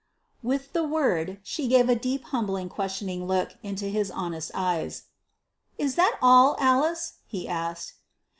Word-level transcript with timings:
With 0.41 0.73
the 0.73 0.83
word 0.83 1.39
she 1.43 1.67
gave 1.67 1.87
a 1.87 1.93
deep, 1.93 2.23
humbly 2.23 2.67
questioning 2.67 3.27
look 3.27 3.53
into 3.61 3.85
his 3.85 4.09
honest 4.09 4.49
eyes. 4.55 5.03
"Is 5.77 5.93
that 5.93 6.17
all, 6.23 6.55
Alice?" 6.59 7.19
he 7.27 7.47
asked. 7.47 7.93